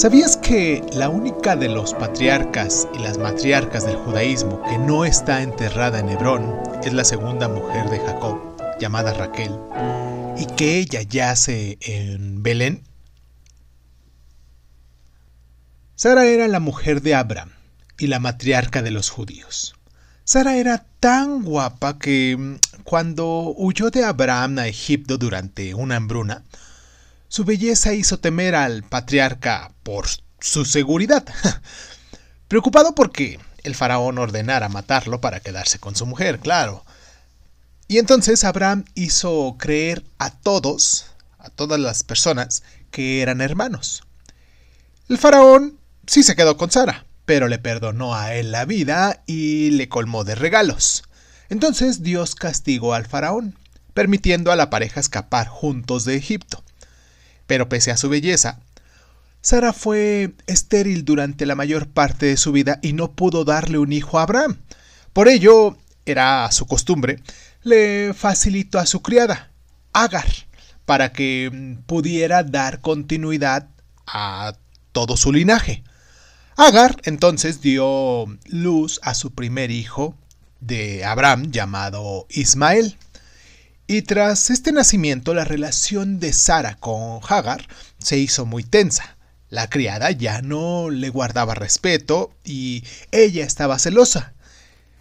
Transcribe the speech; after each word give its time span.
¿Sabías 0.00 0.38
que 0.38 0.82
la 0.94 1.10
única 1.10 1.56
de 1.56 1.68
los 1.68 1.92
patriarcas 1.92 2.88
y 2.94 3.00
las 3.00 3.18
matriarcas 3.18 3.84
del 3.84 3.96
judaísmo 3.96 4.62
que 4.62 4.78
no 4.78 5.04
está 5.04 5.42
enterrada 5.42 5.98
en 5.98 6.08
Hebrón 6.08 6.56
es 6.82 6.94
la 6.94 7.04
segunda 7.04 7.48
mujer 7.48 7.90
de 7.90 7.98
Jacob, 7.98 8.40
llamada 8.80 9.12
Raquel, 9.12 9.54
y 10.38 10.46
que 10.56 10.78
ella 10.78 11.02
yace 11.02 11.76
en 11.82 12.42
Belén? 12.42 12.82
Sara 15.96 16.24
era 16.24 16.48
la 16.48 16.60
mujer 16.60 17.02
de 17.02 17.14
Abraham 17.14 17.50
y 17.98 18.06
la 18.06 18.20
matriarca 18.20 18.80
de 18.80 18.92
los 18.92 19.10
judíos. 19.10 19.74
Sara 20.24 20.56
era 20.56 20.86
tan 20.98 21.42
guapa 21.42 21.98
que 21.98 22.38
mm, 22.38 22.54
cuando 22.84 23.52
huyó 23.54 23.90
de 23.90 24.02
Abraham 24.06 24.60
a 24.60 24.66
Egipto 24.66 25.18
durante 25.18 25.74
una 25.74 25.96
hambruna, 25.96 26.42
su 27.30 27.44
belleza 27.44 27.94
hizo 27.94 28.18
temer 28.18 28.56
al 28.56 28.82
patriarca 28.82 29.72
por 29.84 30.08
su 30.40 30.64
seguridad, 30.64 31.24
preocupado 32.48 32.92
porque 32.96 33.38
el 33.62 33.76
faraón 33.76 34.18
ordenara 34.18 34.68
matarlo 34.68 35.20
para 35.20 35.38
quedarse 35.38 35.78
con 35.78 35.94
su 35.94 36.06
mujer, 36.06 36.40
claro. 36.40 36.84
Y 37.86 37.98
entonces 37.98 38.42
Abraham 38.42 38.84
hizo 38.96 39.54
creer 39.60 40.02
a 40.18 40.30
todos, 40.30 41.06
a 41.38 41.50
todas 41.50 41.78
las 41.78 42.02
personas, 42.02 42.64
que 42.90 43.22
eran 43.22 43.40
hermanos. 43.40 44.02
El 45.08 45.16
faraón 45.16 45.78
sí 46.08 46.24
se 46.24 46.34
quedó 46.34 46.56
con 46.56 46.72
Sara, 46.72 47.06
pero 47.26 47.46
le 47.46 47.60
perdonó 47.60 48.16
a 48.16 48.34
él 48.34 48.50
la 48.50 48.64
vida 48.64 49.22
y 49.26 49.70
le 49.70 49.88
colmó 49.88 50.24
de 50.24 50.34
regalos. 50.34 51.04
Entonces 51.48 52.02
Dios 52.02 52.34
castigó 52.34 52.92
al 52.92 53.06
faraón, 53.06 53.56
permitiendo 53.94 54.50
a 54.50 54.56
la 54.56 54.68
pareja 54.68 54.98
escapar 54.98 55.46
juntos 55.46 56.04
de 56.04 56.16
Egipto. 56.16 56.64
Pero 57.50 57.68
pese 57.68 57.90
a 57.90 57.96
su 57.96 58.08
belleza, 58.08 58.60
Sara 59.40 59.72
fue 59.72 60.34
estéril 60.46 61.04
durante 61.04 61.46
la 61.46 61.56
mayor 61.56 61.88
parte 61.88 62.26
de 62.26 62.36
su 62.36 62.52
vida 62.52 62.78
y 62.80 62.92
no 62.92 63.10
pudo 63.10 63.44
darle 63.44 63.78
un 63.78 63.92
hijo 63.92 64.20
a 64.20 64.22
Abraham. 64.22 64.58
Por 65.12 65.26
ello, 65.26 65.76
era 66.06 66.48
su 66.52 66.66
costumbre, 66.66 67.20
le 67.64 68.14
facilitó 68.14 68.78
a 68.78 68.86
su 68.86 69.02
criada, 69.02 69.50
Agar, 69.92 70.28
para 70.84 71.10
que 71.10 71.76
pudiera 71.86 72.44
dar 72.44 72.80
continuidad 72.82 73.66
a 74.06 74.52
todo 74.92 75.16
su 75.16 75.32
linaje. 75.32 75.82
Agar 76.56 77.00
entonces 77.02 77.60
dio 77.60 78.26
luz 78.44 79.00
a 79.02 79.14
su 79.14 79.34
primer 79.34 79.72
hijo 79.72 80.14
de 80.60 81.04
Abraham 81.04 81.50
llamado 81.50 82.28
Ismael. 82.30 82.96
Y 83.90 84.02
tras 84.02 84.50
este 84.50 84.70
nacimiento 84.70 85.34
la 85.34 85.44
relación 85.44 86.20
de 86.20 86.32
Sara 86.32 86.76
con 86.76 87.18
Hagar 87.28 87.66
se 87.98 88.18
hizo 88.18 88.46
muy 88.46 88.62
tensa. 88.62 89.16
La 89.48 89.68
criada 89.68 90.12
ya 90.12 90.42
no 90.42 90.90
le 90.90 91.08
guardaba 91.08 91.56
respeto 91.56 92.32
y 92.44 92.84
ella 93.10 93.44
estaba 93.44 93.80
celosa. 93.80 94.32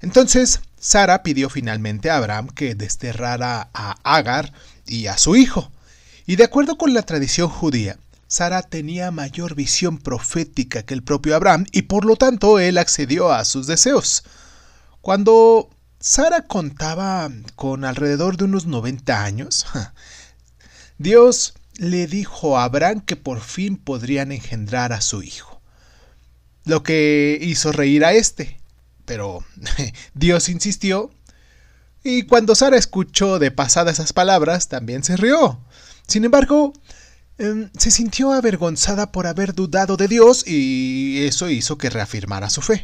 Entonces 0.00 0.62
Sara 0.80 1.22
pidió 1.22 1.48
finalmente 1.48 2.10
a 2.10 2.16
Abraham 2.16 2.48
que 2.48 2.74
desterrara 2.74 3.70
a 3.72 3.94
Agar 4.02 4.52
y 4.84 5.06
a 5.06 5.16
su 5.16 5.36
hijo. 5.36 5.70
Y 6.26 6.34
de 6.34 6.42
acuerdo 6.42 6.76
con 6.76 6.92
la 6.92 7.02
tradición 7.02 7.48
judía, 7.48 7.98
Sara 8.26 8.62
tenía 8.62 9.12
mayor 9.12 9.54
visión 9.54 9.96
profética 9.98 10.82
que 10.82 10.94
el 10.94 11.04
propio 11.04 11.36
Abraham 11.36 11.66
y 11.70 11.82
por 11.82 12.04
lo 12.04 12.16
tanto 12.16 12.58
él 12.58 12.78
accedió 12.78 13.30
a 13.30 13.44
sus 13.44 13.68
deseos. 13.68 14.24
Cuando 15.02 15.70
Sara 16.02 16.48
contaba 16.48 17.30
con 17.54 17.84
alrededor 17.84 18.36
de 18.36 18.42
unos 18.42 18.66
90 18.66 19.22
años. 19.22 19.66
Dios 20.98 21.54
le 21.76 22.08
dijo 22.08 22.58
a 22.58 22.64
Abraham 22.64 23.02
que 23.02 23.14
por 23.14 23.40
fin 23.40 23.76
podrían 23.76 24.32
engendrar 24.32 24.92
a 24.92 25.00
su 25.00 25.22
hijo. 25.22 25.62
Lo 26.64 26.82
que 26.82 27.38
hizo 27.40 27.70
reír 27.70 28.04
a 28.04 28.14
este. 28.14 28.60
Pero 29.04 29.44
Dios 30.14 30.48
insistió. 30.48 31.12
Y 32.02 32.24
cuando 32.24 32.56
Sara 32.56 32.76
escuchó 32.76 33.38
de 33.38 33.52
pasada 33.52 33.92
esas 33.92 34.12
palabras, 34.12 34.66
también 34.66 35.04
se 35.04 35.16
rió. 35.16 35.60
Sin 36.08 36.24
embargo, 36.24 36.72
em, 37.38 37.70
se 37.78 37.92
sintió 37.92 38.32
avergonzada 38.32 39.12
por 39.12 39.28
haber 39.28 39.54
dudado 39.54 39.96
de 39.96 40.08
Dios 40.08 40.44
y 40.48 41.24
eso 41.26 41.48
hizo 41.48 41.78
que 41.78 41.90
reafirmara 41.90 42.50
su 42.50 42.60
fe. 42.60 42.82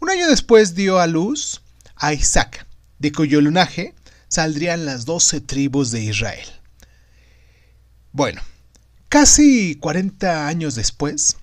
Un 0.00 0.10
año 0.10 0.28
después 0.28 0.76
dio 0.76 1.00
a 1.00 1.08
luz 1.08 1.62
a 1.98 2.12
Isaac, 2.12 2.66
de 2.98 3.12
cuyo 3.12 3.40
lunaje 3.40 3.94
saldrían 4.28 4.84
las 4.84 5.04
doce 5.04 5.40
tribus 5.40 5.90
de 5.90 6.02
Israel. 6.02 6.48
Bueno, 8.12 8.40
casi 9.08 9.76
40 9.76 10.46
años 10.46 10.74
después, 10.74 11.36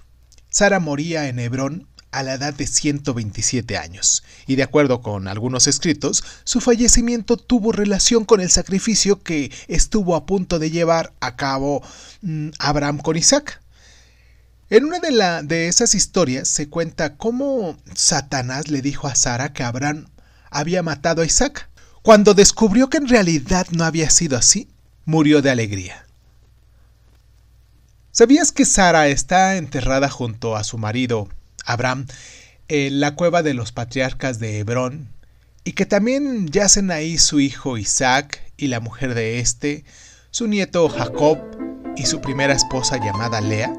Sara 0.50 0.80
moría 0.80 1.28
en 1.28 1.40
Hebrón 1.40 1.88
a 2.12 2.24
la 2.24 2.36
edad 2.36 2.54
de 2.54 2.66
127 2.66 3.78
años, 3.78 4.24
y 4.48 4.56
de 4.56 4.64
acuerdo 4.64 5.02
con 5.02 5.28
algunos 5.28 5.68
escritos, 5.68 6.24
su 6.46 6.62
fallecimiento 6.62 7.36
tuvo 7.36 7.74
relación 7.74 8.24
con 8.24 8.40
el 8.40 8.50
sacrificio 8.50 9.22
que 9.22 9.52
estuvo 9.68 10.16
a 10.16 10.26
punto 10.26 10.58
de 10.58 10.72
llevar 10.72 11.12
a 11.20 11.36
cabo 11.36 11.84
mm, 12.22 12.52
Abraham 12.60 13.00
con 13.00 13.18
Isaac. 13.18 13.62
En 14.70 14.86
una 14.86 15.00
de, 15.00 15.44
de 15.44 15.68
esas 15.68 15.94
historias 15.94 16.48
se 16.48 16.70
cuenta 16.70 17.18
cómo 17.18 17.78
Satanás 17.94 18.70
le 18.70 18.82
dijo 18.82 19.08
a 19.08 19.16
Sara 19.16 19.52
que 19.52 19.64
Abraham 19.64 20.08
había 20.56 20.82
matado 20.82 21.22
a 21.22 21.26
Isaac. 21.26 21.70
Cuando 22.02 22.34
descubrió 22.34 22.90
que 22.90 22.98
en 22.98 23.08
realidad 23.08 23.68
no 23.72 23.84
había 23.84 24.10
sido 24.10 24.38
así, 24.38 24.70
murió 25.06 25.42
de 25.42 25.52
alegría. 25.52 26.06
¿Sabías 28.12 28.52
que 28.52 28.64
Sara 28.64 29.08
está 29.10 29.58
enterrada 29.58 30.10
junto 30.10 30.56
a 30.56 30.64
su 30.64 30.78
marido, 30.78 31.28
Abraham, 31.66 32.08
en 32.70 33.02
la 33.02 33.16
cueva 33.16 33.44
de 33.44 33.54
los 33.54 33.74
patriarcas 33.74 34.40
de 34.40 34.60
Hebrón, 34.60 35.10
y 35.66 35.74
que 35.74 35.86
también 35.86 36.48
yacen 36.48 36.92
ahí 36.92 37.18
su 37.18 37.40
hijo 37.42 37.78
Isaac 37.78 38.42
y 38.56 38.68
la 38.68 38.80
mujer 38.80 39.16
de 39.16 39.40
éste, 39.40 39.84
su 40.32 40.48
nieto 40.48 40.88
Jacob 40.88 41.40
y 41.98 42.06
su 42.06 42.22
primera 42.22 42.54
esposa 42.54 42.98
llamada 42.98 43.42
Lea? 43.42 43.74